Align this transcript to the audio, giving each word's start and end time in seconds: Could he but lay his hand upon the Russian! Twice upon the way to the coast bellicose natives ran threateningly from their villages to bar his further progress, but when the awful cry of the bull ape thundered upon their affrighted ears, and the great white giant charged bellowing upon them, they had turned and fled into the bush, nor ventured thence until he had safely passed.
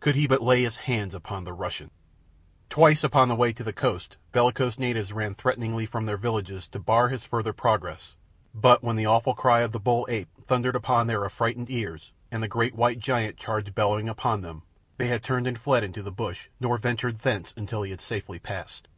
Could 0.00 0.16
he 0.16 0.26
but 0.26 0.42
lay 0.42 0.64
his 0.64 0.76
hand 0.84 1.14
upon 1.14 1.44
the 1.44 1.54
Russian! 1.54 1.90
Twice 2.68 3.02
upon 3.02 3.28
the 3.28 3.34
way 3.34 3.54
to 3.54 3.64
the 3.64 3.72
coast 3.72 4.18
bellicose 4.30 4.78
natives 4.78 5.14
ran 5.14 5.34
threateningly 5.34 5.86
from 5.86 6.04
their 6.04 6.18
villages 6.18 6.68
to 6.68 6.78
bar 6.78 7.08
his 7.08 7.24
further 7.24 7.54
progress, 7.54 8.14
but 8.52 8.84
when 8.84 8.96
the 8.96 9.06
awful 9.06 9.32
cry 9.32 9.60
of 9.60 9.72
the 9.72 9.80
bull 9.80 10.06
ape 10.10 10.28
thundered 10.46 10.76
upon 10.76 11.06
their 11.06 11.24
affrighted 11.24 11.70
ears, 11.70 12.12
and 12.30 12.42
the 12.42 12.48
great 12.48 12.74
white 12.74 12.98
giant 12.98 13.38
charged 13.38 13.74
bellowing 13.74 14.10
upon 14.10 14.42
them, 14.42 14.62
they 14.98 15.06
had 15.06 15.22
turned 15.22 15.46
and 15.46 15.58
fled 15.58 15.82
into 15.82 16.02
the 16.02 16.12
bush, 16.12 16.48
nor 16.60 16.76
ventured 16.76 17.20
thence 17.20 17.54
until 17.56 17.80
he 17.80 17.92
had 17.92 18.02
safely 18.02 18.38
passed. 18.38 18.88